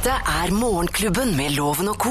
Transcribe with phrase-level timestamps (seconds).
[0.00, 2.10] Dette er Morgenklubben med Loven og co.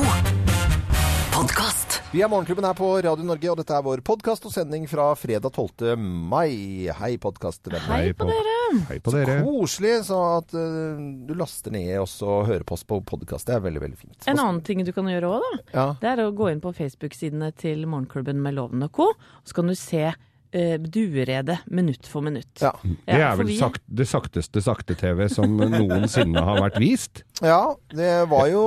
[1.33, 1.95] Podkast.
[2.11, 5.07] Vi er Morgenklubben her på Radio Norge, og dette er vår podkast og sending fra
[5.17, 5.95] fredag 12.
[5.97, 6.85] mai.
[6.99, 7.87] Hei, podkastvenner.
[7.89, 8.53] Hei på dere.
[8.91, 9.39] Hei på dere.
[9.39, 13.49] Så Koselig så at uh, du laster ned oss og hører på oss på podkast.
[13.49, 14.21] Det er veldig, veldig fint.
[14.29, 15.61] En annen ting du kan gjøre òg, da.
[15.73, 15.89] Ja.
[15.97, 19.09] Det er å gå inn på Facebook-sidene til Morgenklubben med Loven og co.
[19.41, 20.11] Så kan du se
[20.51, 22.49] dueredet minutt for minutt.
[22.61, 22.71] Ja.
[23.05, 27.23] Det er vel sakt, det sakteste sakte-TV som noensinne har vært vist.
[27.41, 28.63] ja, det var jo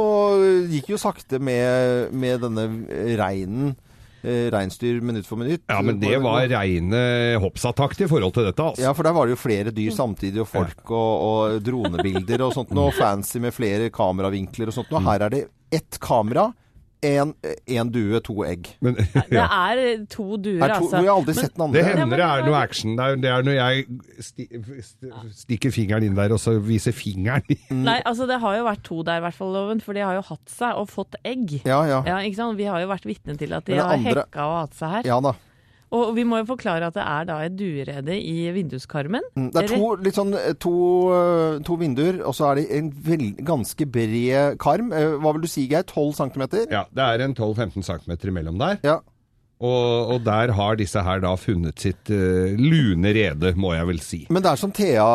[0.70, 2.68] Gikk jo sakte med, med denne
[3.18, 3.74] reinen.
[4.22, 5.64] eh, Reinsdyr minutt for minutt.
[5.66, 7.02] Ja, men det var reine
[7.42, 8.84] hoppsattakt i forhold til dette, altså.
[8.86, 12.54] Ja, for der var det jo flere dyr samtidig, og folk og, og dronebilder og
[12.54, 12.70] sånt.
[12.76, 14.92] Noe fancy med flere kameravinkler og sånt.
[14.94, 15.02] noe.
[15.10, 15.42] her er det
[15.74, 16.52] ett kamera,
[17.02, 18.68] én due, to egg.
[18.80, 18.94] Men,
[19.32, 21.00] Det er to duer, Er to, altså.
[21.02, 21.78] vi har aldri sett den andre.
[21.80, 23.16] Det hender det er noe action der.
[23.22, 23.86] Det er når jeg
[24.22, 24.46] sti
[24.86, 27.42] st- stikker fingeren inn der og så viser fingeren.
[27.70, 29.80] Nei, altså det har jo vært to der, i hvert fall, Loven.
[29.82, 31.58] For de har jo hatt seg og fått egg.
[31.66, 32.02] Ja, ja.
[32.06, 32.56] Ja, ikke sant?
[32.60, 35.08] Vi har jo vært vitne til at de har andre- hekka og hatt seg her.
[35.10, 35.34] Ja da.
[35.92, 39.24] Og vi må jo forklare at det er da et duerede i vinduskarmen.
[39.36, 40.72] Mm, Det er to, litt sånn, eh, to,
[41.12, 44.92] eh, to vinduer, og så er det en vel, ganske bred karm.
[44.92, 45.84] Eh, Hva vil du si, Geir?
[45.84, 46.46] 12 cm?
[46.72, 48.78] Ja, det er en 12-15 cm imellom der.
[48.82, 49.00] Ja.
[49.62, 54.00] Og, og der har disse her da funnet sitt uh, lune rede, må jeg vel
[54.02, 54.20] si.
[54.32, 55.06] Men det er som Thea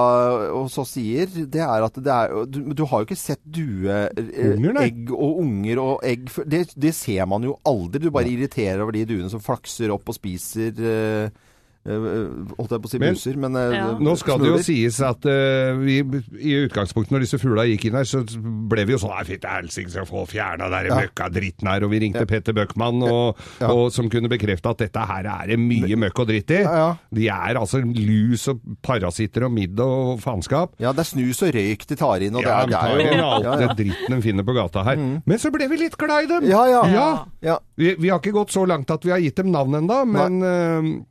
[0.56, 5.12] også sier, det er at det er, du, du har jo ikke sett dueegg egg
[5.12, 8.06] og unger og egg det, det ser man jo aldri.
[8.06, 11.46] Du bare irriterer over de duene som flakser opp og spiser eh, eh,
[11.88, 13.86] Holdt jeg på å si Men- muser, men men Ja.
[13.98, 16.00] Nå skal det jo sies at uh, vi,
[16.44, 19.48] i utgangspunktet når disse fugla gikk inn her, så ble vi jo sånn Nei, fytti
[19.48, 20.98] helsike, skal få fjerna den Ja.
[21.00, 21.84] møkkadritten her.
[21.88, 23.72] Og vi ringte Petter Bøckmann, og, Ja.
[23.72, 26.62] og, som kunne bekrefte at dette her er det mye møkk og dritt i.
[26.64, 26.98] Ja, ja.
[27.14, 30.74] De er altså lus og parasitter og midd og faenskap.
[30.80, 33.00] Ja, det er snus og røyk de tar inn, og det Ja, er, de tar
[33.00, 34.98] inn alt ja, det dritten de finner på gata her.
[35.26, 36.50] Men så ble vi litt glad i dem!
[36.50, 36.84] Ja, ja.
[36.92, 37.26] Ja.
[37.42, 37.58] ja.
[37.78, 40.42] Vi, vi har ikke gått så langt at vi har gitt dem navn ennå, men
[40.44, 41.04] eh,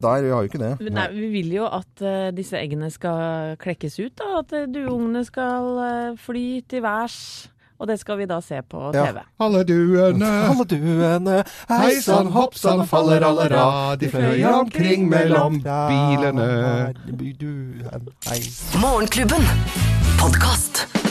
[0.00, 0.90] Der, vi har jo ikke det.
[0.94, 4.28] Nei, vi vil jo at uh, disse eggene skal klekkes ut, da.
[4.44, 7.48] At uh, duungene skal uh, fly til værs.
[7.78, 9.04] Og det skal vi da se på Ja.
[9.12, 9.20] TV.
[9.38, 11.36] alle duene Alle duene,
[11.70, 16.48] Hei sann, hopp sann, faller alle rad, de fløy omkring mellom bilene.
[18.82, 19.46] Morgenklubben.
[20.18, 21.07] Podkast.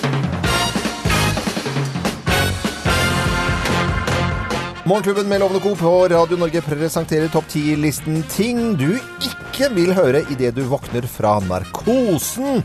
[4.88, 5.75] Morgenklubben med Lovende Co.
[5.75, 11.44] på Radio Norge presenterer topp 10-listen ting du ikke vil høre idet du våkner fra
[11.44, 12.64] narkosen.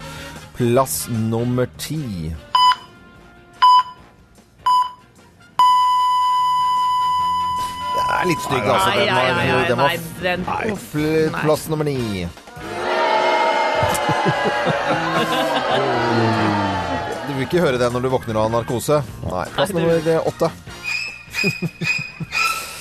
[0.54, 2.30] Plass nummer ti.
[7.90, 8.94] Det er litt stygg, altså.
[8.94, 10.46] Nei, Den var, nei, nei, den var nei, den.
[11.42, 11.98] Plass nummer ni.
[17.22, 18.96] Du vil ikke høre det når du våkner av narkose?
[19.24, 19.46] Nei.
[19.56, 19.96] Plass nummer
[20.28, 20.48] åtte.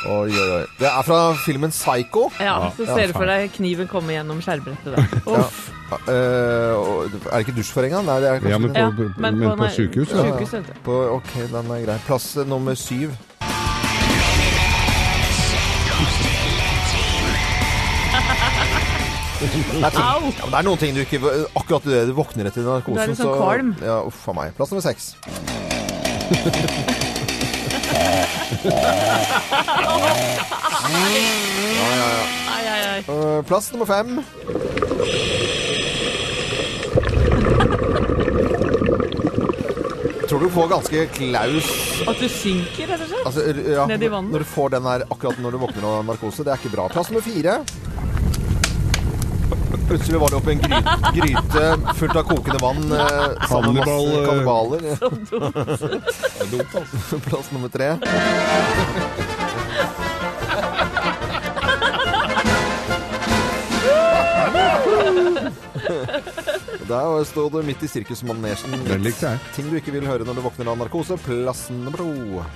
[0.00, 0.62] Oi, oi, oi.
[0.78, 2.30] Det er fra filmen Psycho.
[2.40, 5.18] Ja, så ser du for deg kniven komme gjennom skjærbrettet der.
[5.34, 5.66] Uff.
[5.90, 8.00] Eh, er det ikke dusjforhenga?
[8.06, 8.84] Nei, det er kanskje Ja, men det.
[8.96, 10.24] på, Ja, men på, på sykehus, ja.
[10.30, 10.78] ja.
[10.86, 11.98] På, ok, den er grei.
[12.06, 13.12] Plass nummer syv.
[19.40, 20.20] Det er, ting, Au!
[20.20, 21.20] ja, men det er noen ting du ikke
[21.56, 22.98] Akkurat det du våkner etter narkosen.
[22.98, 23.74] Du er litt sånn kvalm.
[23.84, 24.56] Ja, uff a meg.
[24.56, 25.14] Plass nummer seks.
[32.48, 32.98] Ai, ai, ai.
[33.08, 34.24] Eh, plass nummer fem.
[40.30, 41.68] Tror du får ganske klaus
[42.08, 43.24] At du synker, rett og slett?
[43.26, 44.30] altså, r- ja, Ned i vannet.
[44.34, 46.44] Når du får den her akkurat når du våkner av narkose.
[46.46, 46.84] Det er ikke bra.
[46.92, 47.56] Plass nummer fire.
[49.90, 50.80] Plutselig var det oppi en gry
[51.14, 52.92] gryte fullt av kokende vann.
[52.92, 54.80] Eh, sammen med masse eh, kannibaler.
[57.26, 57.98] Plass nummer tre.
[66.90, 68.70] Der sto du midt i sirkusmanesjen.
[68.86, 69.38] Den likte jeg.
[69.56, 71.18] Ting du ikke vil høre når du våkner av narkose.
[71.26, 72.46] Plass nummer to.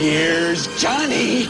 [0.00, 1.48] Here's Johnny.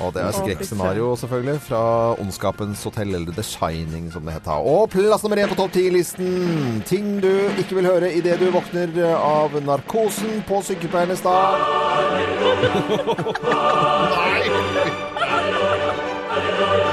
[0.00, 1.80] Og det er skrekkscenario, selvfølgelig, fra
[2.20, 4.52] Ondskapens hotell, eller The Shining, som det heter.
[4.52, 6.82] Og plass nummer én på topp ti-listen.
[6.88, 11.56] Ting du ikke vil høre idet du våkner av narkosen på sykepleiernes dag.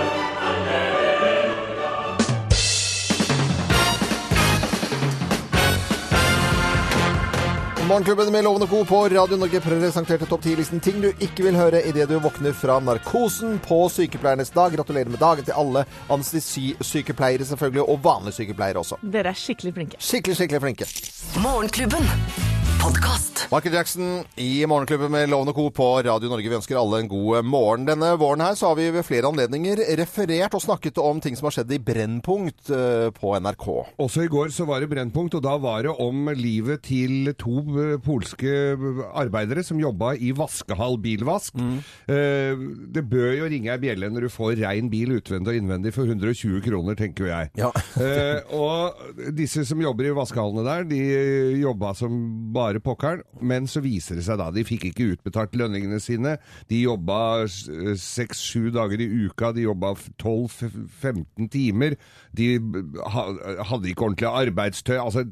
[7.88, 8.86] Morgenklubben med Lovende Co.
[8.86, 12.82] på Radio Norge presenterte topp 10-listen ting du ikke vil høre idet du våkner fra
[12.84, 14.76] narkosen på sykepleiernes dag.
[14.76, 19.00] Gratulerer med dagen til alle anestesisykepleiere selvfølgelig, og vanlige sykepleiere også.
[19.08, 20.04] Dere er skikkelig flinke.
[20.04, 20.92] Skikkelig, skikkelig flinke.
[21.40, 22.57] Morgenklubben.
[22.88, 23.38] Podkast.
[23.52, 25.70] Michael Jackson i Morgenklubben med Lovende Co.
[25.72, 26.50] på Radio Norge.
[26.50, 27.84] Vi ønsker alle en god morgen.
[27.88, 31.50] Denne våren her så har vi ved flere anledninger referert og snakket om ting som
[31.50, 33.66] har skjedd i Brennpunkt eh, på NRK.
[34.04, 37.64] Også i går så var det Brennpunkt, og da var det om livet til to
[37.76, 38.54] eh, polske
[39.12, 41.56] arbeidere som jobba i vaskehall bilvask.
[41.58, 41.78] Mm.
[42.94, 46.08] det bør jo ringe ei bjelle når du får rein bil utvendig og innvendig for
[46.08, 47.52] 120 kroner, tenker jeg.
[47.60, 47.72] Ja.
[48.00, 51.02] Eh, og disse som jobber i vaskehallene der, de
[51.64, 52.16] jobba som
[52.56, 56.36] bare pokkeren, men så viser det seg da, de fikk ikke utbetalt lønningene sine.
[56.72, 61.98] De jobba seks-sju dager i uka, de jobba 12-15 timer.
[62.38, 64.98] De hadde ikke ordentlig arbeidstøy.
[65.02, 65.26] Altså,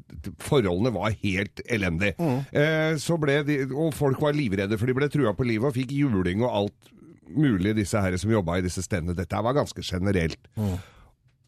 [0.44, 2.16] forholdene var helt elendige.
[2.56, 5.78] Eh, så ble de, og folk var livredde, for de ble trua på livet og
[5.78, 6.92] fikk juling og alt
[7.36, 9.16] mulig, disse herre som jobba i disse stedene.
[9.18, 10.46] Dette var ganske generelt.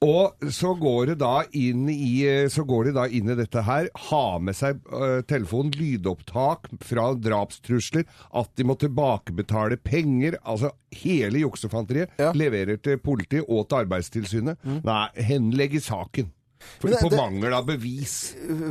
[0.05, 2.21] Og så går det da inn i,
[2.53, 7.07] så går de da inn i dette her, ha med seg uh, telefon, lydopptak fra
[7.17, 8.05] drapstrusler,
[8.38, 10.71] at de må tilbakebetale penger, altså
[11.01, 12.29] hele juksefanteriet, Ja.
[12.38, 14.61] leverer til politiet og til Arbeidstilsynet.
[14.85, 16.29] Nei, henlegge saken.
[16.80, 18.13] For, det- på det- mangel av bevis.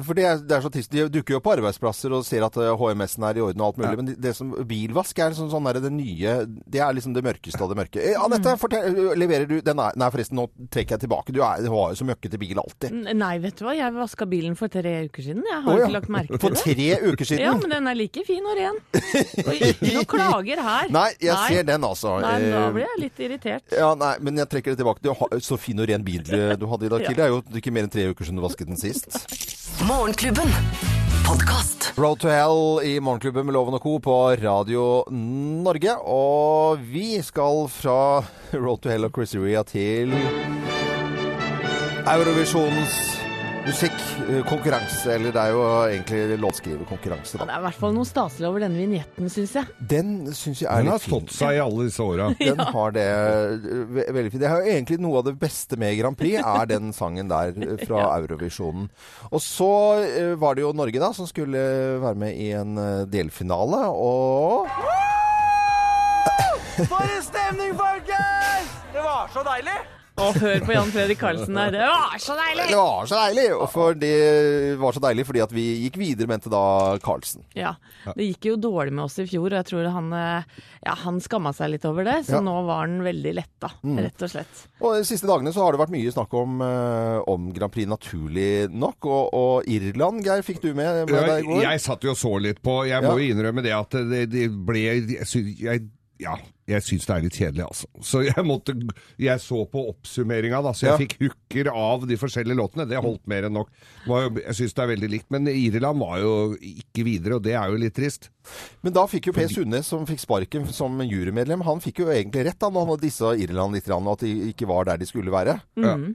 [0.06, 0.90] For det er, det er så trist.
[0.90, 3.68] De dukker jo opp på arbeidsplasser og ser at eh, HMS-en er i orden og
[3.72, 3.96] alt mulig.
[4.00, 6.32] Men det, som, bilvask er liksom sånn der, det nye
[6.66, 8.02] Det er liksom det mørkeste av det mørke.
[8.02, 11.32] Eh, Anette, fortell, leverer du den er, Nei, forresten, nå trekker jeg tilbake.
[11.36, 12.96] Du, er, du har jo så møkkete bil alltid.
[13.16, 15.44] Nei, vet du hva, jeg vaska bilen for tre uker siden.
[15.46, 15.86] Jeg har oh, ja.
[15.86, 16.42] ikke lagt merke til det.
[16.42, 17.44] For tre uker siden?
[17.46, 18.80] Ja, men den er like fin og ren.
[19.46, 20.90] Og ikke noe klager her.
[20.94, 22.16] Nei, jeg ser den, altså.
[22.24, 23.74] Nei, men da Eh, blir jeg litt irritert.
[23.78, 25.02] Ja, nei, men jeg trekker det tilbake.
[25.04, 27.10] Du har så fin og ren bil eh, du hadde i dag Ja.
[27.12, 27.16] tidlig.
[27.16, 29.10] Det er jo ikke mer enn tre uker siden du vasket den sist.
[29.84, 30.48] Morgenklubben.
[31.26, 31.90] Podcast.
[31.98, 33.98] Road to Hell i Morgenklubben med Loven og Co.
[34.00, 35.96] på Radio Norge.
[36.00, 38.22] Og vi skal fra
[38.54, 40.14] Road to Hell og Christeria til
[42.06, 43.15] Eurovisjonens
[43.66, 45.10] musikkonkurranse.
[45.16, 47.46] Eller det er jo egentlig låtskriverkonkurranse, Ja, da.
[47.50, 49.66] Det er i hvert fall noe staselig over denne vignetten, syns jeg.
[49.92, 51.14] Den syns jeg er Den har litt fin.
[51.20, 52.28] stått seg i alle disse åra.
[52.40, 54.42] Den har det eh, ve veldig fint.
[54.44, 57.52] Det er jo egentlig noe av det beste med Grand Prix, er den sangen der
[57.56, 58.88] eh, fra Eurovisjonen.
[59.32, 59.70] Og så
[60.06, 61.58] eh, var det jo Norge da, som skulle
[62.02, 64.70] være med i en eh, delfinale, og
[66.76, 68.72] For en stemning, folkens!
[68.92, 69.76] Det var så deilig!
[70.16, 71.74] Og hør på Jan Fredrik Karlsen der.
[71.74, 72.66] Det var så deilig!
[72.70, 73.44] det var så deilig!
[73.56, 74.12] Og for det
[74.80, 76.62] var så deilig fordi at vi gikk videre, mente da
[77.04, 77.44] Karlsen.
[77.58, 77.74] Ja,
[78.16, 81.20] Det gikk jo dårlig med oss i fjor, og jeg tror han, eh, ja, han
[81.20, 82.16] skamma seg litt over det.
[82.30, 82.40] Så Ja.
[82.40, 84.64] nå var han veldig letta, rett og slett.
[84.80, 87.86] Og de siste dagene så har det vært mye snakk om, eh, om Grand Prix,
[87.90, 89.04] naturlig nok.
[89.04, 91.62] Og, og Irland, Geir, fikk du med, med deg i går?
[91.68, 93.20] jeg satt jo og så litt på Jeg må Ja.
[93.20, 95.20] jo innrømme det at det, det ble jeg,
[95.60, 96.36] jeg, Ja,
[96.66, 97.86] jeg syns det er litt kjedelig, altså.
[98.02, 98.74] Så jeg måtte
[99.22, 100.98] Jeg så på oppsummeringa, da, så jeg Ja.
[100.98, 102.88] fikk hooker av de forskjellige låtene.
[102.88, 103.68] Det holdt mer enn nok.
[104.06, 105.30] Jeg syns det er veldig likt.
[105.30, 108.30] Men Irland var jo ikke videre, og det er jo litt trist.
[108.82, 112.44] Men da fikk jo Per Sundnes, som fikk sparken som jurymedlem, han fikk jo egentlig
[112.46, 115.32] rett da, når han dissa Irland litt, og at de ikke var der de skulle
[115.34, 115.56] være.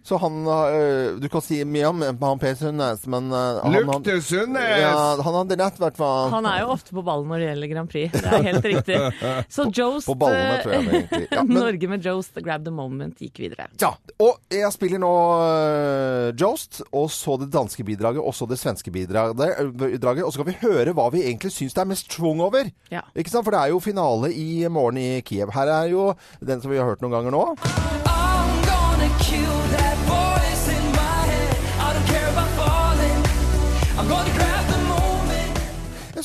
[0.07, 3.87] Så han øh, Du kan si mye om han Per Sundnes, men øh, han, han,
[3.87, 4.79] Lukte Sundnes!
[4.81, 6.31] ja, han hadde rett, i hvert fall.
[6.35, 8.15] Han er jo ofte på ballen når det gjelder Grand Prix.
[8.15, 8.99] Det er helt riktig.
[9.55, 10.07] Så Jost
[10.41, 11.27] på tror jeg egentlig.
[11.37, 13.67] Ja, men- Norge med Jost, Grab the Moment, gikk videre.
[13.81, 15.11] Ja, og jeg spiller nå
[15.45, 20.49] øh, Jost, og så det danske bidraget, og så det svenske bidraget, og så skal
[20.51, 22.69] vi høre hva vi egentlig syns det er mest schwung over.
[22.91, 23.01] Ja.
[23.15, 23.45] Ikke sant?
[23.47, 25.53] For det er jo finale i morgen i Kiev.
[25.55, 26.11] Her er jo
[26.41, 28.10] den som vi har hørt noen ganger nå.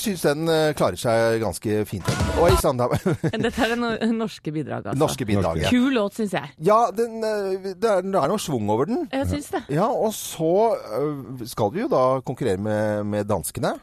[0.07, 2.11] Syns den øh, klarer seg ganske fint.
[2.43, 2.79] Oi sann.
[3.47, 5.01] Dette er det no norske bidraget, altså.
[5.01, 5.67] Norske bidraget.
[5.73, 6.53] Kul låt, syns jeg.
[6.67, 9.07] Ja, den, øh, det, er, det er noe schwung over den.
[9.13, 9.65] Jeg syns det.
[9.73, 10.53] Ja, og så
[11.01, 13.77] øh, skal vi jo da konkurrere med, med danskene.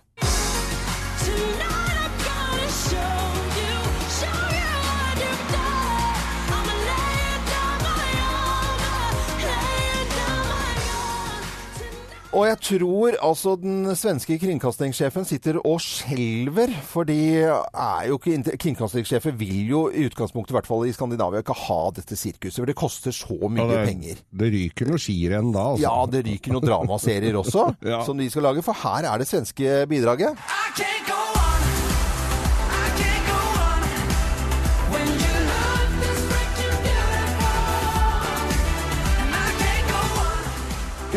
[12.34, 18.34] Og jeg tror altså den svenske kringkastingssjefen sitter og skjelver, for de er jo ikke
[18.34, 22.58] inte- Kringkastingssjefer vil jo i utgangspunktet, i hvert fall i Skandinavia, ikke ha dette sirkuset,
[22.58, 24.16] for det koster så mye Ja, det, penger.
[24.34, 25.82] det ryker noe skirenn da, altså.
[25.86, 28.02] Ja, det ryker noen dramaserier også, Ja.
[28.04, 30.34] som de skal lage, for her er det svenske bidraget.
[30.34, 31.13] I can't go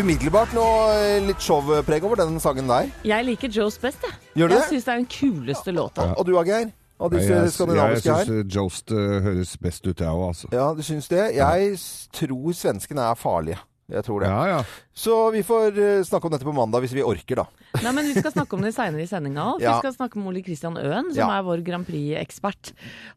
[0.01, 2.91] umiddelbart noe eh, litt showpreg over den sangen der.
[3.07, 4.17] Jeg liker Joes best, jeg.
[4.37, 6.11] Gjør du jeg syns det er den kuleste låta.
[6.17, 6.69] Og du, Geir?
[6.99, 8.29] Og disse Jeg, jeg skandinaviske her?
[8.29, 10.49] syns Jost eh, høres best ut, jeg òg, altså.
[10.53, 11.25] Ja, du syns det?
[11.37, 11.79] Jeg
[12.17, 13.59] tror svenskene er farlige.
[13.87, 14.27] Jeg tror det.
[14.27, 14.63] Ja, ja.
[14.97, 17.45] Så vi får eh, snakke om dette på mandag hvis vi orker, da.
[17.85, 19.61] Nei, men Vi skal snakke om det seinere i sendinga òg.
[19.63, 19.77] Ja.
[19.77, 21.29] Vi skal snakke med Ole Kristian Øen, som Ja.
[21.37, 22.73] er vår Grand Prix-ekspert.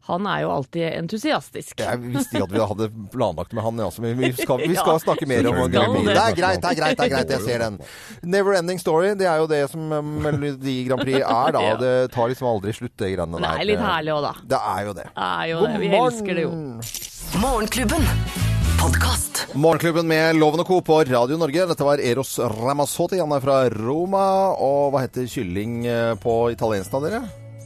[0.06, 1.80] Han er jo alltid entusiastisk.
[1.82, 4.74] Jeg visste ikke at vi hadde planlagt med han, ja, men vi, vi, skal, vi
[4.78, 6.06] Ja, skal snakke mer om Grand Prix.
[6.06, 6.16] det.
[6.22, 7.80] Er greit, det er greit, det er greit, jeg ser den.
[8.22, 11.64] Never Ending Story, det er jo det som eh, Melodi Grand Prix er, da.
[11.82, 13.48] Det tar liksom aldri slutt, det greiene der.
[13.58, 14.34] det er litt herlig òg, da.
[14.54, 15.08] Det er jo det.
[15.18, 15.74] Det er jo det.
[15.82, 16.54] Vi elsker det jo.
[17.42, 18.39] Morgenklubben.
[18.80, 19.46] Podkast.
[19.54, 20.78] Morgenklubben med Loven og Co.
[20.84, 21.66] på Radio Norge.
[21.68, 23.18] Dette var Eros Ramazzotti.
[23.20, 24.22] Han er fra Roma.
[24.56, 27.20] Og hva heter kylling eh, på italiensk da, dere?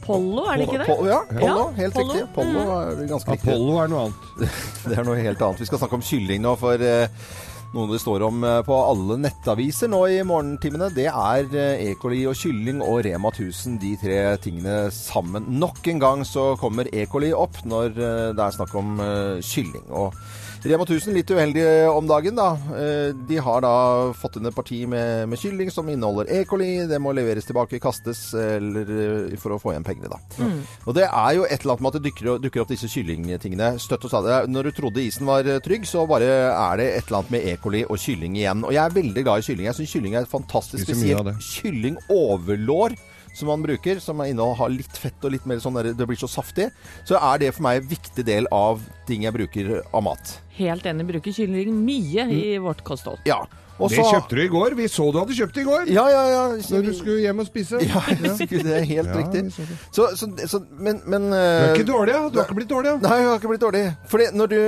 [0.05, 0.87] Pollo, er det ikke det?
[0.89, 1.47] Po- ja, Pollo.
[1.47, 2.13] Ja, helt Pollo.
[2.13, 2.27] riktig.
[2.35, 3.49] Pollo er ganske riktig.
[3.55, 4.53] Apollo er noe annet.
[4.91, 5.63] Det er noe helt annet.
[5.63, 7.25] Vi skal snakke om kylling nå, for eh,
[7.75, 11.47] noe det står om eh, på alle nettaviser nå i morgentimene, det er
[11.79, 11.93] E.
[12.01, 15.47] coli og kylling og Rema 1000, de tre tingene sammen.
[15.63, 17.07] Nok en gang så kommer E.
[17.09, 18.99] coli opp når det er snakk om
[19.41, 19.87] kylling.
[19.95, 20.13] Og
[20.65, 22.47] Rema 1000 litt uheldig om dagen, da.
[22.73, 23.73] Eh, De har da
[24.17, 26.39] fått inn et parti med, med kylling som inneholder E.
[26.49, 26.87] coli.
[26.89, 28.89] Det må leveres tilbake, kastes, eller
[29.29, 30.17] eh, for å få igjen pengene, da.
[30.89, 33.75] Og det er jo et eller annet med at det dukker, dukker opp disse kyllingtingene
[33.83, 34.39] støtt og stadig.
[34.49, 37.45] Når du trodde isen var eh, trygg, så bare er det et eller annet med
[37.45, 37.57] E.
[37.61, 38.65] coli og kylling igjen.
[38.65, 39.69] Og jeg er veldig glad i kylling.
[39.69, 41.29] Jeg syns kylling er fantastisk spesielt.
[41.61, 42.97] Kylling overlår.
[43.35, 45.91] Som man bruker, som er inne og har litt fett og litt mer sånn der,
[45.97, 46.69] det blir så saftig,
[47.03, 50.37] så er det for meg en viktig del av ting jeg bruker av mat.
[50.55, 51.09] Helt enig.
[51.09, 53.19] Bruker kylling mye i vårt kosthold.
[53.27, 53.41] Ja.
[53.75, 54.75] Og Det kjøpte du i går.
[54.77, 55.89] Vi så du hadde kjøpt det i går.
[55.91, 56.43] Ja, ja, ja.
[56.55, 57.81] Når du skulle hjem og spise.
[57.83, 59.41] Ja, det er helt Ja, riktig.
[59.91, 60.07] så.
[60.15, 62.21] Så, så, Men, men Du er eh, ikke dårlig, ja.
[62.31, 62.97] Du har ikke blitt dårlig, ja.
[63.03, 63.83] Nei, jeg har ikke blitt dårlig.
[64.11, 64.59] Fordi når du,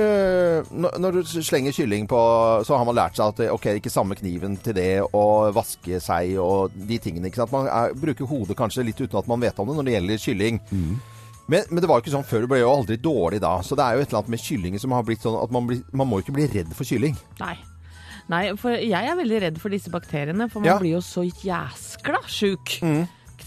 [1.00, 2.20] når, du slenger kylling på
[2.68, 6.36] Så har man lært seg at ok, ikke samme kniven til det, og vaske seg
[6.42, 7.30] og de tingene.
[7.30, 7.54] ikke sant?
[7.54, 10.22] Man er, bruker hodet kanskje litt uten at man vet om det når det gjelder
[10.26, 10.60] kylling.
[11.48, 12.44] Men, men det var jo ikke sånn før.
[12.44, 13.56] Du ble jo aldri dårlig da.
[13.64, 15.64] Så det er jo et eller annet med kyllingen som har blitt sånn at man,
[15.70, 17.16] blir, man må ikke bli redd for kylling.
[17.40, 17.56] Nei.
[18.28, 20.74] Nei, for jeg er veldig redd for disse bakteriene, for man Ja.
[20.76, 20.82] Mm.
[20.84, 22.80] blir jo så jæskla sjuk.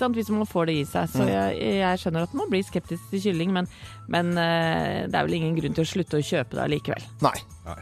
[0.02, 1.10] Sant, Hvis man får det i seg.
[1.14, 3.68] Så jeg, jeg skjønner at man blir skeptisk til kylling, men,
[4.10, 7.04] men eh, det er vel ingen grunn til å slutte å kjøpe det allikevel.
[7.22, 7.36] Nei.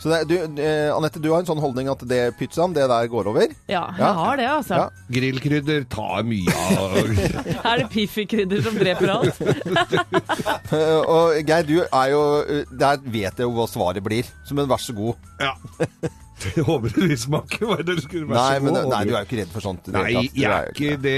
[0.04, 3.08] Så det, du, eh, Anette, du har en sånn holdning at det pizzaen, det der
[3.08, 3.48] går over?
[3.72, 4.12] Ja, jeg Ja.
[4.20, 4.76] har det, altså.
[4.76, 4.90] Ja.
[5.16, 6.98] Grillkrydder tar mye av
[7.72, 9.40] Er det Piffi-krydder som dreper alt?
[11.16, 14.28] Og Geir, du er jo eh, Der vet jeg jo hva svaret blir.
[14.44, 15.16] Så men vær så god.
[15.40, 15.54] Ja.
[16.48, 17.62] Jeg håper det smaker smake.
[17.66, 19.54] Hva er det du skulle være Nei, så men, nei, du er jo ikke redd
[19.54, 19.90] for sånt.
[19.94, 21.18] Nei, jeg er ikke det.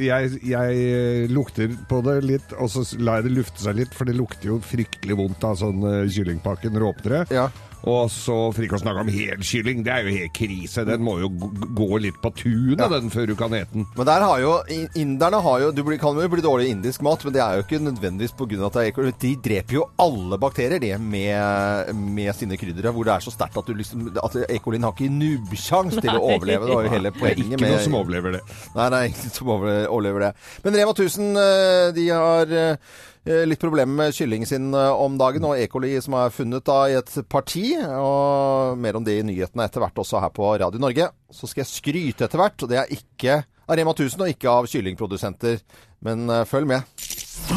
[0.00, 3.96] Jeg, jeg eh, lukter på det litt, og så lar jeg det lufte seg litt,
[3.96, 7.24] for det lukter jo fryktelig vondt av sånn kyllingpakken kyllingpakke når du åpner det.
[7.36, 7.48] Ja.
[7.88, 10.84] Og så, for ikke å snakke om helkylling, det er jo helt krise.
[10.84, 12.88] Den må jo g- gå litt på tunet, Ja.
[12.88, 13.86] den, før du kan ete den.
[13.96, 14.50] Men der har jo,
[14.96, 17.62] inderne har jo Du kan jo bli dårlig i indisk mat, men det er jo
[17.64, 18.66] ikke nødvendigvis pga.
[18.66, 19.12] at det er ekol.
[19.18, 22.92] De dreper jo alle bakterier, det, med, med sine kryddere.
[22.92, 24.58] Hvor det er så sterkt at du liksom At E.
[24.60, 26.66] har ikke nubbsjans til å overleve.
[26.66, 28.40] Det var jo hele Det er ikke med noe som overlever det.
[28.76, 30.34] Nei, det er ingen som overlever det.
[30.64, 32.76] Men Rema 1000 eh, de har eh,
[33.24, 35.66] litt problemer med kyllingen sin eh, om dagen, og E.
[35.70, 37.66] coli som er funnet da i et parti.
[37.76, 41.10] Og mer om det i nyhetene etter hvert også her på Radio Norge.
[41.32, 44.50] Så skal jeg skryte etter hvert, og det er ikke av Rema 1000 og ikke
[44.50, 45.60] av kyllingprodusenter.
[46.06, 47.06] Men eh, følg med.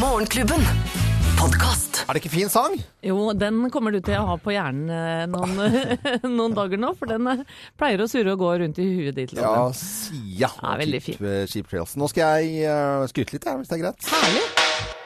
[0.02, 0.68] Morgenklubben.
[1.40, 2.04] Podcast.
[2.08, 2.76] Er det ikke fin sang?
[3.04, 5.56] Jo, den kommer du til å ha på hjernen eh, noen,
[6.38, 7.44] noen dager nå, for den eh,
[7.80, 9.36] pleier å surre og gå rundt i huet ditt.
[9.40, 9.80] Ja, Loven.
[9.80, 10.52] Sia.
[10.52, 11.18] Ja, veldig fin.
[11.20, 11.96] Cheap, eh, Cheap Trails.
[12.00, 14.14] Nå skal jeg eh, skryte litt, hvis det er greit.
[14.14, 14.46] Herlig.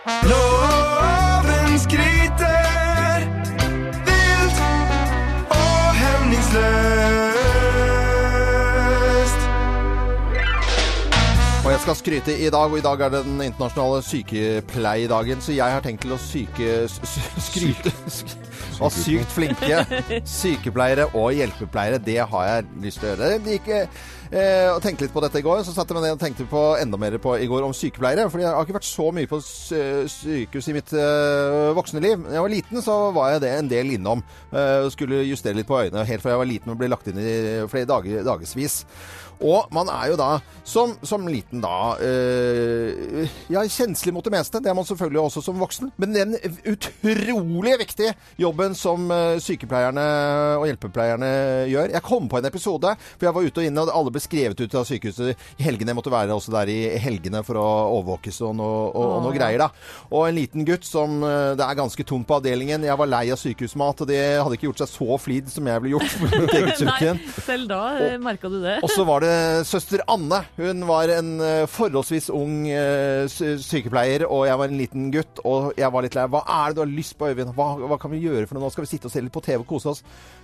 [0.08, 2.57] Loven skryter
[11.88, 15.84] skal skryte i dag, og i dag er det den internasjonale sykepleiedagen, så jeg har
[15.86, 16.74] tenkt til å syke...
[16.92, 17.94] skryte
[18.84, 19.80] av sykt flinke
[20.42, 22.02] sykepleiere og hjelpepleiere.
[22.04, 23.30] Det har jeg lyst til å gjøre.
[23.46, 26.18] Det gikk eh, og tenkte litt på dette i går, så satte jeg meg ned
[26.18, 28.26] og tenkte på enda mer på i går om sykepleiere.
[28.34, 32.26] For jeg har ikke vært så mye på sykehus i mitt eh, voksne liv.
[32.28, 34.26] Da jeg var liten, så var jeg det en del innom.
[34.52, 37.08] eh, og skulle justere litt på øynene helt fra jeg var liten og ble lagt
[37.08, 37.38] inn i
[37.72, 38.82] flere dager, dagevis.
[39.44, 40.30] Og man er jo da,
[40.68, 44.62] som, som liten da, øh, ja, kjenslig mot det meste.
[44.64, 45.92] Det er man selvfølgelig også som voksen.
[46.02, 46.36] Men den
[46.68, 50.06] utrolig viktige jobben som eh, sykepleierne
[50.58, 51.30] og hjelpepleierne
[51.72, 51.94] gjør.
[51.94, 54.64] Jeg kom på en episode, for jeg var ute og inne, og alle ble skrevet
[54.64, 55.94] ut av sykehuset i helgene.
[55.94, 57.68] Jeg måtte være også der i helgene for å
[58.00, 59.70] overvåkes og noe, og, og noe greier, da.
[60.10, 62.86] Og en liten gutt som eh, Det er ganske tomt på avdelingen.
[62.88, 65.84] Jeg var lei av sykehusmat, og det hadde ikke gjort seg så flid som jeg
[65.86, 67.22] ble gjort på mitt eget kjøkken.
[67.22, 67.82] Nei, selv da
[68.22, 68.80] merka du det.
[68.84, 69.27] Og så var det
[69.68, 70.42] søster Anne.
[70.58, 75.42] Hun var en eh, forholdsvis ung eh, sykepleier, og jeg var en liten gutt.
[75.48, 76.28] Og jeg var litt lei.
[76.32, 77.54] Hva er det du har lyst på, Øyvind?
[77.58, 78.68] Hva, hva kan vi gjøre for noe?
[78.68, 80.04] Nå skal vi sitte og se litt på TV og kose oss.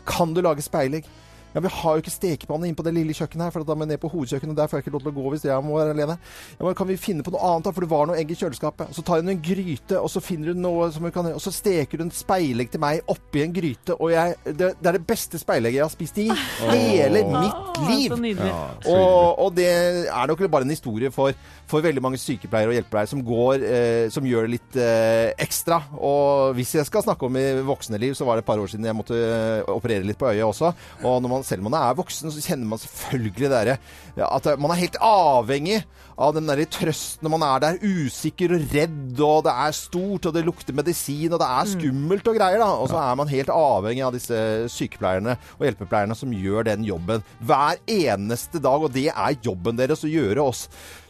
[0.09, 1.09] Kan du lage speilegg?
[1.53, 3.85] Ja, Vi har jo ikke stekepanne inn på det lille kjøkkenet her, for da må
[3.85, 4.53] jeg ned på hovedkjøkkenet.
[4.53, 6.17] og Der får jeg ikke lov til å gå hvis jeg må være alene.
[6.57, 7.73] Ja, men Kan vi finne på noe annet, da?
[7.75, 8.93] For det var noe egg i kjøleskapet.
[8.95, 11.53] Så tar hun en gryte, og så finner hun noe som hun kan Og så
[11.53, 13.97] steker hun speilegg til meg oppi en gryte.
[13.99, 16.27] Og jeg, det, det er det beste speilegget jeg har spist i
[16.73, 18.17] hele mitt liv.
[18.17, 18.59] Så ja,
[18.93, 21.35] Og, og det er nok bare en historie for,
[21.69, 25.79] for veldig mange sykepleiere og hjelpepleiere som går, eh, som gjør det litt eh, ekstra.
[25.99, 28.71] Og hvis jeg skal snakke om i voksne liv, så var det et par år
[28.71, 30.73] siden jeg måtte eh, operere litt på øyet også.
[31.03, 33.77] Og når man, selv om man er voksen, så kjenner man selvfølgelig det derre
[34.23, 35.81] at man er helt avhengig
[36.21, 40.27] av den derre trøsten når man er der usikker og redd, og det er stort,
[40.29, 42.69] og det lukter medisin, og det er skummelt og greier, da.
[42.77, 44.41] Og så er man helt avhengig av disse
[44.73, 50.05] sykepleierne og hjelpepleierne som gjør den jobben hver eneste dag, og det er jobben deres
[50.05, 50.67] å gjøre oss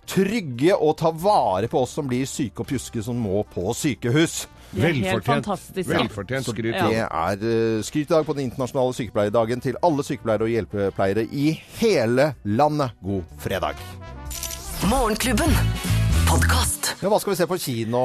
[0.09, 4.43] trygge og ta vare på oss som blir syke og pjuske som må på sykehus.
[4.73, 5.27] De er helt
[5.87, 6.45] Velfortjent.
[6.47, 6.75] skryt.
[6.75, 6.87] Ja.
[6.89, 12.33] Det er uh, skrytdag på den internasjonale sykepleierdagen til alle sykepleiere og hjelpepleiere i hele
[12.43, 12.89] landet.
[13.03, 13.75] God fredag.
[14.89, 16.01] Morgenklubben.
[16.29, 16.89] Podkast.
[17.03, 18.01] Ja, hva skal vi se på kino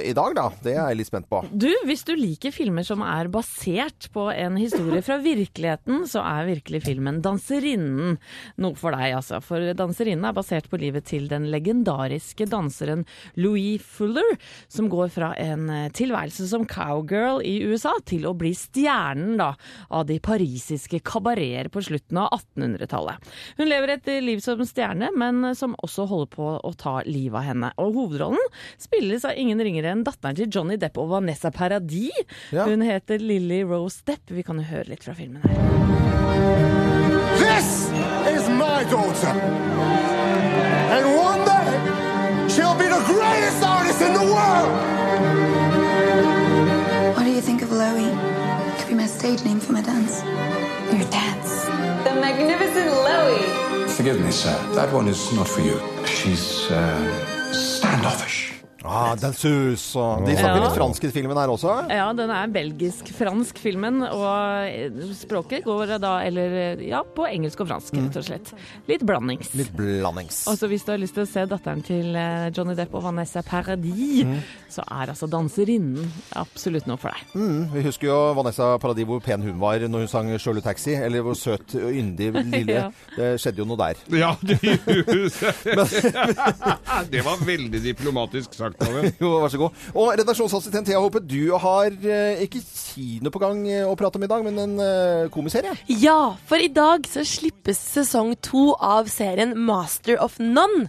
[0.00, 0.46] i dag, da?
[0.64, 1.40] Det er jeg litt spent på.
[1.52, 6.48] Du, hvis du liker filmer som er basert på en historie fra virkeligheten, så er
[6.48, 8.16] virkelig filmen 'Danserinnen'
[8.64, 9.42] noe for deg, altså.
[9.44, 13.04] For 'Danserinnen' er basert på livet til den legendariske danseren
[13.36, 18.54] Louis Fuller, som går fra en eh, tilværelse som cowgirl i USA til å bli
[18.56, 19.50] stjernen da,
[19.90, 23.28] av de parisiske kabareter på slutten av 1800-tallet.
[23.60, 27.44] Hun lever et liv som stjerne, men som også holder på å ta livet av
[27.44, 27.57] henne.
[27.78, 28.44] Og hovedrollen
[28.80, 32.24] spilles av ingen ringere enn datteren til Johnny Depp og Vanessa Paradis.
[32.54, 32.64] Ja.
[32.68, 34.30] Hun heter Lily Rose Depp.
[34.30, 35.54] Vi kan jo høre litt fra filmen her.
[37.38, 37.90] This
[38.34, 39.34] is my daughter.
[40.94, 41.68] And one day,
[42.48, 44.72] she'll be the greatest artist in the world.
[47.14, 48.10] What do you think of Loey?
[48.78, 50.22] Could be my stage name for my dance.
[50.92, 51.64] Your dance.
[52.04, 53.88] The magnificent Loey.
[53.96, 54.54] Forgive me, sir.
[54.74, 55.80] That one is not for you.
[56.06, 58.57] She's uh, standoffish.
[58.86, 60.64] Ah, Danseuse og De snakker Ja.
[60.68, 61.88] litt fransk i filmen her også.
[61.90, 67.68] Ja, den er belgisk-fransk filmen, og eh, språket går da, eller ja, på engelsk og
[67.72, 68.52] fransk, rett og slett.
[68.86, 69.50] Litt blandings.
[69.58, 70.44] Litt blandings.
[70.46, 73.02] Og så hvis du har lyst til å se datteren til eh, Johnny Depp og
[73.08, 74.22] Vanessa Paradis,
[74.70, 76.06] så er altså danserinnen
[76.38, 77.18] absolutt noe for deg.
[77.34, 80.94] Mm, vi husker jo Vanessa Paradis, hvor pen hun var når hun sang 'Sjølu Taxi'.
[81.02, 82.90] Eller hvor søt og yndig lille Ja.
[83.16, 83.96] Det skjedde jo noe der.
[84.14, 84.60] Ja, det,
[87.10, 88.67] det var veldig diplomatisk sagt
[89.22, 89.70] Jo, vær så god.
[89.94, 94.26] Og redaksjonsassistent, jeg håper du har eh, ikke kino på gang eh, å prate om
[94.26, 95.74] i dag, men en eh, komiserie.
[95.92, 100.88] Ja, for i dag så slippes sesong to av serien Master of None.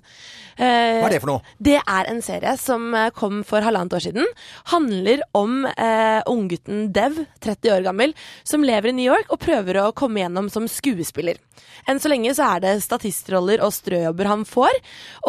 [0.59, 1.55] Eh, Hva er det for noe?
[1.59, 4.27] Det er en serie som kom for halvannet år siden.
[4.73, 9.79] Handler om eh, unggutten Dev, 30 år gammel, som lever i New York og prøver
[9.83, 11.39] å komme gjennom som skuespiller.
[11.87, 14.75] Enn så lenge så er det statistroller og strøjobber han får.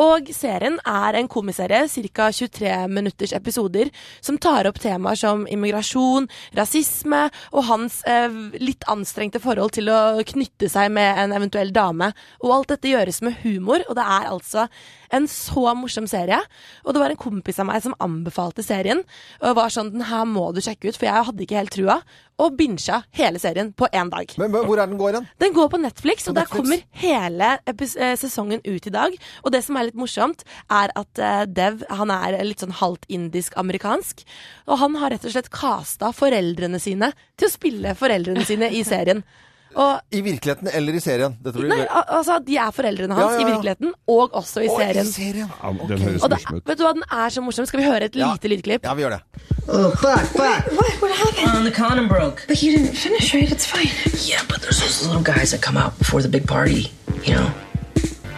[0.02, 2.30] Og serien er en komiserie, ca.
[2.35, 6.28] 23 minutters episoder, som tar opp temaer som immigrasjon,
[6.61, 12.12] rasisme og hans eh, litt anstrengte forhold til å knytte seg med en eventuell dame.
[12.44, 14.68] Og alt dette gjøres med humor, og det er altså
[15.11, 16.38] en så morsom serie.
[16.85, 19.03] Og det var en kompis av meg som anbefalte serien,
[19.42, 22.01] og var sånn Den her må du sjekke ut, for jeg hadde ikke helt trua.
[22.40, 24.33] Og bincha hele serien på én dag.
[24.40, 25.26] Men men hvor er den går hen?
[25.42, 26.61] Den går på Netflix, og På der Netflix.
[26.61, 29.16] kommer hele eh, sesongen ut i dag.
[29.44, 33.05] Og det som er litt morsomt, er at eh, Dev han er litt sånn halvt
[33.12, 34.24] indisk-amerikansk.
[34.70, 38.83] Og han har rett og slett casta foreldrene sine til å spille foreldrene sine i
[38.87, 39.22] serien.
[39.76, 41.37] Og I virkeligheten eller i serien?
[41.44, 43.46] Dette blir Nei, al- altså, de er foreldrene hans Ja, ja, ja.
[43.46, 45.06] i virkeligheten, og også i og serien.
[45.06, 45.50] i serien.
[45.62, 46.62] Ja, den høres morsom ut.
[46.66, 47.66] vet du hva, den er så morsom.
[47.66, 48.33] Skal vi høre et Ja.
[48.33, 48.85] lite lydklipp?
[48.85, 49.20] Ja, vi gjør det.
[49.68, 50.72] What?
[51.02, 51.56] What happened?
[51.56, 52.42] Um, the condom broke.
[52.48, 53.48] But you didn't finish, right?
[53.50, 53.90] It's fine.
[54.28, 56.90] Yeah, but there's those little guys that come out before the big party.
[57.24, 57.50] You know.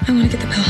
[0.08, 0.68] I want to get the pill.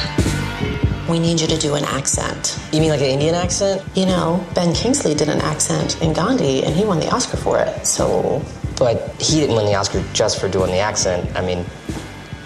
[1.11, 2.57] We need you to do an accent.
[2.73, 3.83] You mean like an Indian accent?
[3.97, 7.59] You know, Ben Kingsley did an accent in Gandhi and he won the Oscar for
[7.59, 7.85] it.
[7.87, 8.41] So.
[8.83, 11.23] But he didn't win the Oscar just for doing the accent.
[11.39, 11.65] I mean,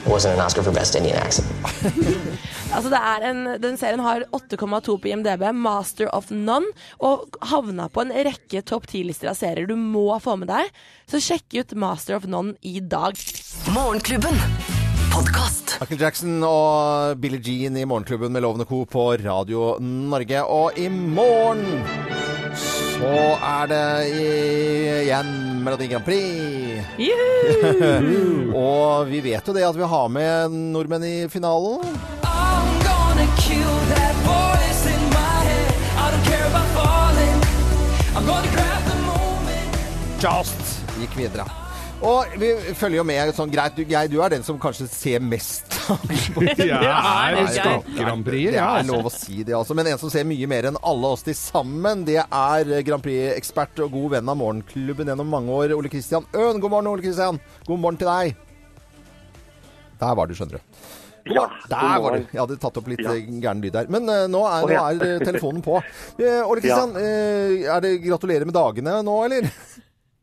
[0.05, 1.49] wasn't an Oscar for Best Indian Accent.
[2.77, 6.67] Altså det er en, den serien har 8,2 på IMDb, Master of None,
[6.99, 10.75] og havna på en rekke topp 10-lister av serier du må få med deg.
[11.09, 13.17] Så sjekk ut Master of None i dag.
[13.73, 14.37] Morgenklubben.
[15.15, 15.79] Podcast.
[15.81, 18.83] Michael Jackson og Billie Jean i Morgenklubben med Lovende Co.
[18.85, 20.45] på Radio Norge.
[20.45, 22.26] Og i morgen
[22.97, 23.13] så
[23.45, 23.87] er det
[25.05, 25.33] igjen
[25.65, 26.81] Melodi Grand Prix.
[28.67, 31.85] og vi vet jo det at vi har med nordmenn i finalen.
[40.17, 41.66] Just gikk videre.
[42.05, 43.77] Og vi følger jo med sånn greit.
[43.77, 45.65] Du, Geir, du er den som kanskje ser mest.
[46.61, 46.81] Ja,
[47.31, 48.91] er Grand Prix, Det er altså.
[48.93, 49.77] lov å si det, altså.
[49.79, 53.81] Men en som ser mye mer enn alle oss til sammen, det er Grand Prix-ekspert
[53.87, 56.61] og god venn av Morgenklubben gjennom mange år, Ole Kristian Øen.
[56.61, 57.41] God morgen, Ole Kristian.
[57.69, 58.37] God morgen til deg.
[60.03, 60.77] Der var du, skjønner du.
[61.33, 62.27] Ja, Der var du.
[62.29, 63.17] Jeg hadde tatt opp litt Ja.
[63.17, 63.89] eh, gæren lyd der.
[63.91, 65.81] Men uh, nå, er, nå er eh, telefonen på.
[66.21, 69.49] Uh, Ole Kristian, uh, er det gratulerer med dagene nå, eller?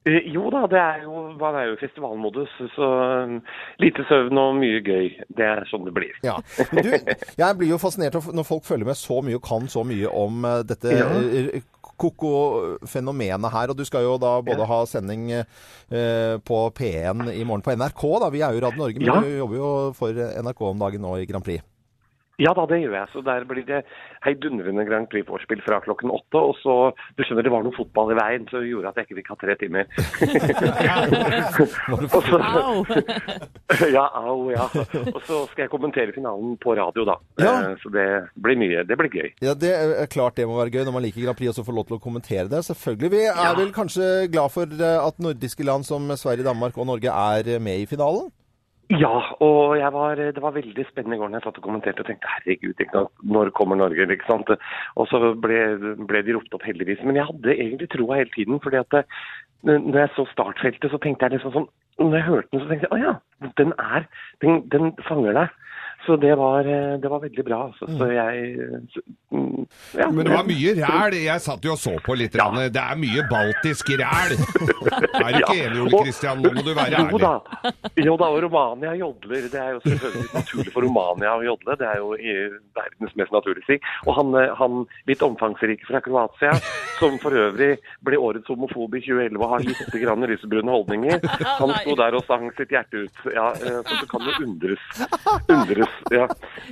[0.06, 2.88] Eh, Jo da, det er jo, man er jo festivalmodus, så
[3.24, 3.38] um,
[3.80, 5.06] lite søvn og mye gøy.
[5.32, 6.12] Det er sånn det blir.
[6.26, 6.38] Ja.
[6.74, 6.90] Du,
[7.44, 10.44] jeg blir jo fascinert når folk følger med så mye og kan så mye om
[10.50, 11.08] eh, dette Ja.
[11.24, 11.64] eh,
[12.04, 13.70] koko-fenomenet her.
[13.72, 18.04] Og du skal jo da både ha sending eh, på P1 i morgen på NRK,
[18.24, 18.30] da.
[18.34, 19.20] Vi er jo Radio Norge, men Ja.
[19.22, 20.12] du jobber jo for
[20.44, 21.62] NRK om dagen nå i Grand Prix.
[22.42, 23.08] Ja da, det gjør jeg.
[23.14, 23.84] Så der blir det
[24.26, 26.40] heidundrende Grand Prix-vorspiel fra klokken åtte.
[26.42, 26.74] Og så,
[27.18, 29.30] du skjønner, det var noe fotball i veien, så det gjorde at jeg ikke fikk
[29.34, 29.86] ha tre timer.
[31.94, 32.42] Og så-
[33.98, 34.66] ja, au, ja.
[35.14, 37.16] Og så skal jeg kommentere finalen på radio, da.
[37.44, 37.54] Ja.
[37.72, 38.08] Eh, Så det
[38.42, 38.84] blir mye.
[38.88, 39.30] Det blir gøy.
[39.42, 41.66] Ja, Det er klart det må være gøy når man liker Grand Prix og så
[41.68, 42.64] får lov til å kommentere det.
[42.66, 43.12] Selvfølgelig.
[43.14, 47.10] Vi er vel kanskje glad for eh, at nordiske land som Sverige, Danmark og Norge
[47.14, 48.32] er eh, med i finalen?
[49.00, 52.10] Ja, og var, det var veldig spennende i går når jeg satt og kommenterte og
[52.10, 52.84] tenkte herregud,
[53.36, 54.06] når kommer Norge?
[54.12, 54.52] ikke sant?
[55.00, 55.62] Og så ble,
[56.10, 57.02] ble de ropt opp heldigvis.
[57.08, 58.60] Men jeg hadde egentlig troa hele tiden.
[58.64, 59.00] fordi at
[59.64, 61.70] når jeg så startfeltet, så tenkte jeg liksom sånn
[62.02, 64.08] Når jeg hørte den, så tenkte jeg å ja, den er
[64.42, 65.60] Den, den fanger deg.
[66.06, 67.60] Så det var, eh, det var veldig bra.
[67.70, 67.88] Altså.
[67.98, 68.56] Så jeg
[68.94, 69.66] så, mm,
[70.00, 70.10] ja.
[70.12, 71.16] Men det var mye ræl.
[71.24, 72.36] Jeg satt jo og så på litt.
[72.36, 72.50] Ja.
[72.52, 74.36] Det er mye baltisk ræl.
[75.24, 76.42] Er du ikke enig, Ole Kristian?
[76.44, 77.22] Nå må du være Jo ærlig.
[77.24, 77.72] da.
[78.04, 79.46] Jo da, og Romania jodler.
[79.54, 81.78] Det er jo selvfølgelig naturlig for Romania å jodle.
[81.80, 82.10] Det er jo
[82.76, 83.80] verdens mest naturlige ting.
[84.08, 86.52] Og han, eh, han litt omfangsrike fra Kroatia,
[87.00, 91.24] som for øvrig ble årets homofob i 2011 og har litt grann lysebrune holdninger,
[91.62, 93.24] han sto der og sang sitt hjerte ut.
[93.32, 94.84] Ja, eh, så du kan jo undres.
[95.56, 96.28] undres ja.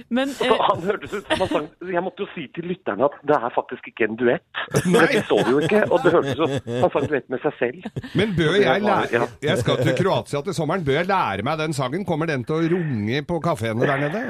[0.09, 3.17] Men eh, han hørtes ut som han sang Jeg måtte jo si til lytterne at
[3.27, 4.61] det er faktisk ikke en duett.
[4.73, 5.83] Det så vi jo ikke.
[5.89, 7.89] Og det hørtes ut som han sang duett med seg selv.
[8.17, 9.27] Men bør jeg lære Ja.
[9.43, 10.85] Jeg skal til Kroatia til sommeren.
[10.85, 12.05] Bør jeg lære meg den sangen?
[12.07, 14.23] Kommer den til å runge på kafeene der nede?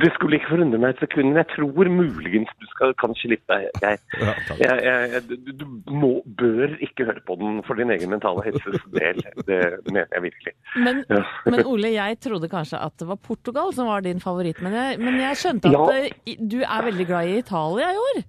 [0.00, 3.56] Det skulle ikke forundre meg et sekund, men jeg tror muligens du skal, kan slippe.
[3.82, 7.90] Jeg, Ja, jeg, jeg, jeg, du, du må, bør ikke høre på den for din
[7.94, 9.22] egen mentale helses del.
[9.48, 10.54] Det mener jeg virkelig.
[10.76, 11.22] Men, Ja.
[11.48, 14.60] men Ole, jeg trodde kanskje at det var Portugal som var din favoritt.
[14.62, 16.08] Men jeg, men jeg skjønte at Ja.
[16.26, 18.24] eh, du er veldig glad i Italia i år.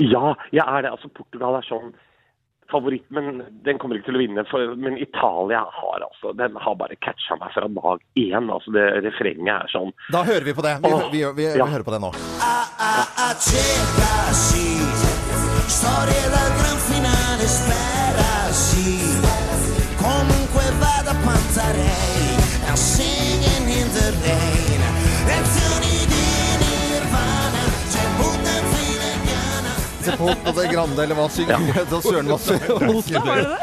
[0.00, 0.90] Ja, jeg er det.
[0.94, 1.90] Altså, Portugal er sånn
[2.70, 4.44] favoritt, men den kommer ikke til å vinne.
[4.50, 8.50] For, men Italia har altså Den har bare catcha meg fra dag én.
[8.52, 10.74] Altså, det refrenget er sånn Da hører vi på det.
[10.84, 11.68] Vi, vi, vi, vi, ja.
[11.68, 12.12] hører på det nå.
[19.98, 22.36] Comunque vada Pantarei,
[22.68, 24.67] I'm singing in the rain.
[30.08, 30.32] Indiana.
[30.32, 32.00] og på på det grande, eller hva synger ja.
[32.04, 32.38] Søren hva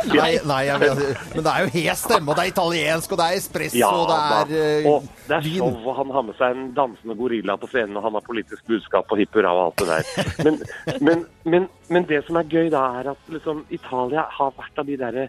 [0.19, 1.01] Nei, nei jeg vet,
[1.35, 3.91] men det er jo hes stemme, og det er italiensk, og det er espresso, Ja
[3.95, 4.19] og det
[4.59, 7.69] er uh, Og det er show, og han har med seg en dansende gorilla på
[7.71, 10.31] scenen, og han har politisk budskap og hipp hurra og alt det der.
[10.45, 10.61] Men,
[11.01, 14.89] men, men, men det som er gøy da, er at liksom, Italia har vært av
[14.89, 15.27] de derre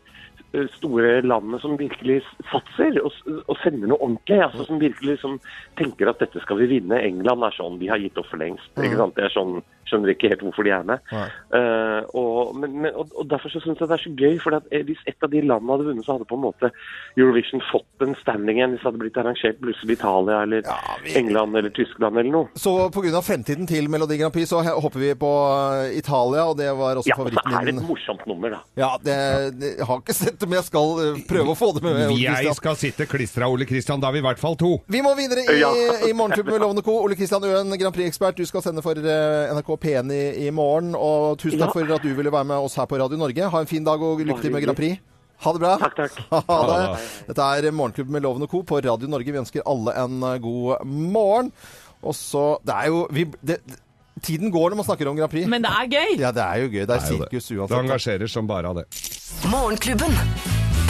[0.77, 3.15] store landene som virkelig satser og,
[3.47, 4.41] og sender noe ordentlig.
[4.49, 5.39] altså Som virkelig liksom
[5.79, 7.01] tenker at dette skal vi vinne.
[7.03, 8.71] England er sånn, de har gitt opp for lengst.
[8.77, 9.17] ikke sant?
[9.19, 10.99] Det er sånn, Skjønner ikke helt hvorfor de er med.
[11.15, 14.39] Eh, og, men, men, og, og Derfor så syns jeg det er så gøy.
[14.43, 16.71] for eh, Hvis et av de landene hadde vunnet, så hadde på en måte
[17.15, 18.75] Eurovision fått en standing igjen.
[18.75, 20.67] Hvis det hadde blitt arrangert plutselig Italia eller
[21.05, 22.49] vi- England eller Tyskland eller noe.
[22.59, 23.23] Så pga.
[23.23, 27.13] fremtiden til Melodi Grand Prix så hopper vi på eh, Italia, og det var også
[27.13, 28.61] Ja, og så er det et morsomt nummer, da.
[28.83, 29.17] Ja, det,
[29.61, 31.99] det, har ikke sett det, men jeg skal eh, prøve å få det med.
[32.15, 34.01] Ole Jeg skal sitte klistra, Ole Kristian.
[34.01, 34.71] Da er vi i hvert fall to.
[34.87, 35.73] Vi må videre i, Ja.
[36.07, 36.95] i Morgenklubben med Lovende Co.
[37.05, 38.39] Ole Kristian Øen, Grand Prix-ekspert.
[38.39, 40.95] Du skal sende for eh, NRK P1 i, i morgen.
[40.97, 41.77] Og tusen takk Ja.
[41.83, 43.51] for at du ville være med oss her på Radio Norge.
[43.53, 45.03] Ha en fin dag og lykke til med Grand Prix.
[45.45, 45.75] Ha det bra.
[45.77, 46.21] Takk, takk.
[46.49, 47.01] Ha det.
[47.29, 48.63] Dette er Morgenklubben med Loven og Co.
[48.65, 49.29] på Radio Norge.
[49.35, 51.53] Vi ønsker alle en eh, god morgen.
[52.07, 53.59] Og så Det er jo vi, det,
[54.25, 55.45] Tiden går når man snakker om Grand Prix.
[55.53, 56.15] Men det er gøy!
[56.23, 56.87] Ja, det er jo gøy.
[56.87, 57.69] Det er Det er sirkus uansett.
[57.75, 58.87] Det engasjerer som bare av det.
[59.45, 60.11] Morgenklubben.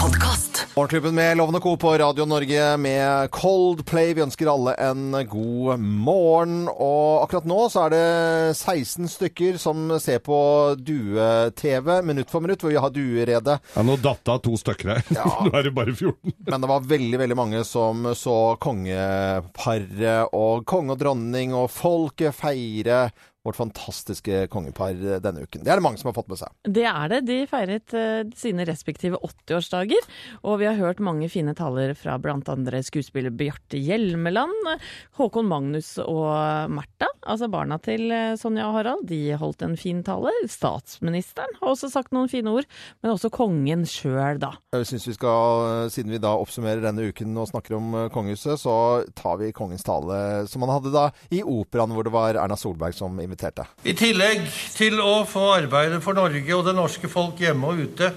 [0.00, 0.66] Podkast.
[0.76, 1.76] Morgenklubben med Lovende Co.
[1.76, 4.14] på Radio Norge med Coldplay.
[4.14, 6.68] Vi ønsker alle en god morgen.
[6.68, 10.38] Og akkurat nå så er det 16 stykker som ser på
[10.78, 13.58] due-TV minutt for minutt, hvor vi har dueredet.
[13.74, 15.06] Ja, nå datt det av to stykker her.
[15.16, 16.36] nå er det bare 14.
[16.50, 22.36] Men det var veldig, veldig mange som så kongeparet og konge og dronning og folket
[22.36, 23.08] feire
[23.46, 25.62] vårt fantastiske kongepar denne uken.
[25.64, 26.52] Det er det mange som har fått med seg.
[26.66, 27.20] Det er det.
[27.28, 30.08] De feiret eh, sine respektive 80-årsdager.
[30.46, 32.56] Og vi har hørt mange fine taler fra bl.a.
[32.86, 34.70] skuespiller Bjarte Hjelmeland,
[35.18, 36.26] Håkon Magnus og
[36.72, 39.06] Märtha, altså barna til eh, Sonja og Harald.
[39.08, 40.32] De holdt en fin tale.
[40.50, 42.68] Statsministeren har også sagt noen fine ord,
[43.02, 44.54] men også kongen sjøl, da.
[44.74, 48.58] Jeg synes vi skal, Siden vi da oppsummerer denne uken og snakker om eh, kongehuset,
[48.60, 48.76] så
[49.16, 52.96] tar vi kongens tale som han hadde da i operaen, hvor det var Erna Solberg
[52.96, 53.35] som inviterte.
[53.84, 54.46] I tillegg
[54.76, 58.12] til å få arbeide for Norge og det norske folk hjemme og ute,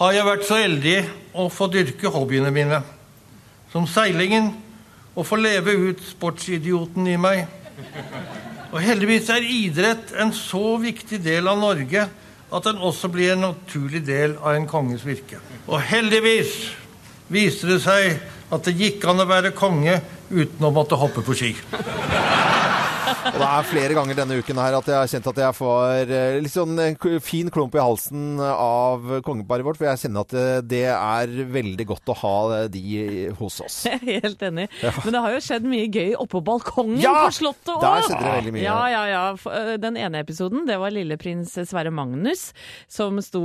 [0.00, 0.96] har jeg vært så heldig
[1.36, 2.82] å få dyrke hobbyene mine.
[3.72, 4.52] Som seilingen
[5.14, 7.46] og få leve ut sportsidioten i meg.
[8.70, 12.06] Og heldigvis er idrett en så viktig del av Norge
[12.50, 15.38] at den også blir en naturlig del av en konges virke.
[15.66, 16.54] Og heldigvis
[17.30, 18.18] viste det seg
[18.50, 21.52] at det gikk an å være konge uten å måtte hoppe på ski.
[23.20, 26.12] Og det er flere ganger denne uken her at jeg har kjent at jeg får
[26.16, 30.34] eh, litt sånn en fin klump i halsen av kongeparet vårt, for jeg kjenner at
[30.36, 32.34] eh, det er veldig godt å ha
[32.72, 32.82] de
[33.38, 33.80] hos oss.
[33.88, 34.66] Jeg er helt enig.
[34.82, 34.94] Ja.
[35.04, 37.14] Men det har jo skjedd mye gøy oppå balkongen Ja!
[37.26, 37.84] på Slottet òg!
[37.84, 38.64] Der skjedde det veldig mye.
[38.64, 39.76] Ja, ja, ja.
[39.80, 42.50] Den ene episoden, det var lille prins Sverre Magnus,
[42.90, 43.44] som sto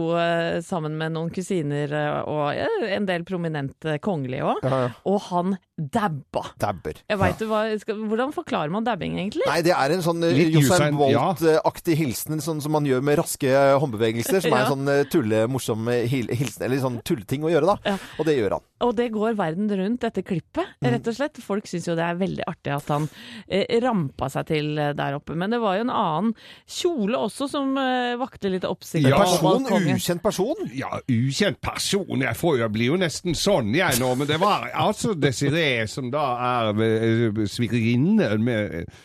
[0.65, 1.91] sammen med noen kusiner
[2.25, 4.65] og en del prominente kongelige òg.
[4.65, 4.81] Ja.
[5.09, 6.45] Og han dabba.
[6.61, 7.01] Dabber.
[7.09, 7.47] Jeg vet ja.
[7.49, 9.43] hva, skal, Hvordan forklarer man dabbing, egentlig?
[9.49, 11.25] Nei, det er en sånn Jostein Usain, ja.
[11.33, 13.49] Bolt-aktig hilsen, sånn som man gjør med raske
[13.81, 14.43] håndbevegelser.
[14.45, 17.97] Som er en sånn eh, tulle, morsom eh, hilsen, eller sånn tulleting å gjøre, da.
[18.19, 18.65] Og det gjør han.
[18.85, 20.89] Og det går verden rundt, dette klippet, Mm.
[20.91, 21.37] rett og slett.
[21.41, 23.05] Folk syns jo det er veldig artig at han
[23.47, 25.33] eh, rampa seg til eh, der oppe.
[25.39, 26.33] Men det var jo en annen
[26.69, 29.07] kjole også som eh, vakte litt oppsikt.
[29.07, 29.17] Ja.
[29.23, 30.61] Person, ukjent person?
[30.75, 32.21] Ja, ukjent person.
[32.21, 36.11] Jeg får jo bli jo nesten sånn jeg nå, men det var altså Desiree som
[36.13, 39.03] da er eh, svigerinne med eh,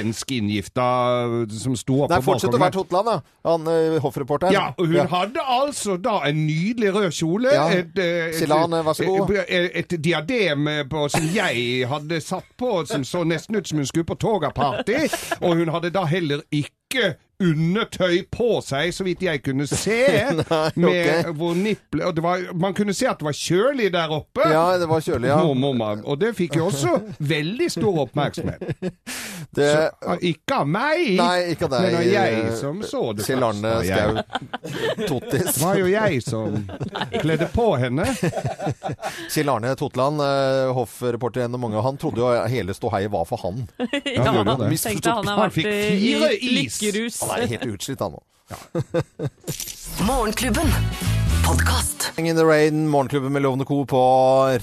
[0.00, 0.86] svensk inngifta
[1.50, 2.74] som sto oppe Nei, på fortsett å være.
[2.74, 3.16] Totland, da.
[3.48, 4.54] Han eh, hoffreporteren.
[4.54, 7.54] Ja, hun hun hadde altså da en nydelig rød kjole.
[7.54, 7.68] Ja.
[7.74, 9.34] Et, eh, et, Silane, vær så god.
[9.46, 13.80] Et, et diadem eh, på, som jeg hadde satt på, som så nesten ut som
[13.80, 15.06] hun skulle på togaparty.
[15.44, 19.98] Og hun hadde da heller ikke undertøy på seg, så vidt jeg kunne se.
[20.40, 21.30] Nei, med ok.
[21.38, 24.46] hvor nipple, og det var, Man kunne se at det var kjølig der oppe.
[24.52, 25.40] Ja, det var kjølig, ja.
[25.44, 28.60] Må- må Og det fikk jo også veldig stor oppmerksomhet.
[29.50, 31.82] Det, Så, ah, ikke av meg, Nei, ikke av deg.
[31.82, 33.24] men av jeg som så det.
[33.26, 35.48] Kjell Arne Skau Tottis.
[35.56, 36.58] Det var jo jeg som
[37.16, 38.06] kledde på henne.
[39.32, 43.64] Kjell Arne Totland, eh, hoffreporter gjennom mange, han trodde jo hele ståheiet var for han.
[44.04, 46.78] Ja, han tenkte han Han fikk fire is.
[46.80, 47.18] lykkerus.
[47.30, 48.22] Han er helt utslitt, han nå.
[50.08, 50.72] Morgenklubben.
[51.46, 52.10] Podkast.
[52.18, 53.84] In the Rain, Morgenklubben med Lovende Co.
[53.86, 54.00] på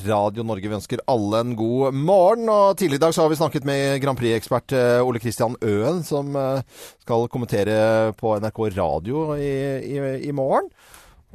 [0.06, 0.68] Radio Norge.
[0.68, 2.50] Vi ønsker alle en god morgen.
[2.52, 6.04] Og Tidligere i dag så har vi snakket med Grand Prix-ekspert eh, Ole Kristian Øen,
[6.04, 6.62] som eh,
[7.04, 9.52] skal kommentere på NRK Radio i,
[9.88, 10.68] i, i morgen.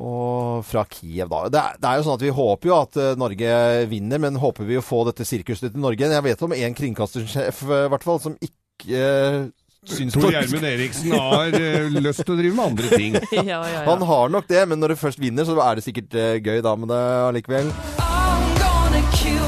[0.02, 1.46] Og fra Kiev, da.
[1.52, 3.56] Det er, det er jo sånn at Vi håper jo at eh, Norge
[3.88, 6.12] vinner, men håper vi å få dette sirkuset til Norge.
[6.12, 9.50] Jeg vet om en kringkastersjef i hvert fall, som ikke
[9.88, 13.16] syns Tor Gjermund Eriksen har eh, lyst til å drive med andre ting.
[13.32, 13.82] Ja, ja, ja.
[13.88, 16.62] Han har nok det, men når du først vinner, så er det sikkert eh, gøy
[16.62, 17.72] da med det allikevel.
[17.98, 19.41] I'm gonna kill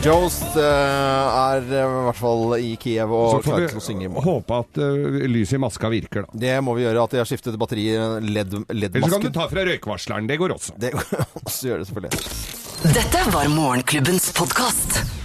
[0.00, 3.84] Jost eh, er eh, i hvert fall i Kiev og Så får klar til å
[3.84, 4.24] synge i vi morgen.
[4.30, 6.40] håpe at uh, lyset i maska virker, da.
[6.46, 9.36] Det må vi gjøre, at de har skiftet batteri i LED, Eller så kan du
[9.36, 10.30] ta fra røykvarsleren.
[10.30, 10.78] Det går også.
[10.80, 12.94] Det går også gjør gjøre det, selvfølgelig.
[12.96, 15.19] Dette var Morgenklubbens podkast.